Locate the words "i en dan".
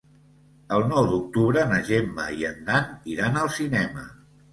2.37-2.89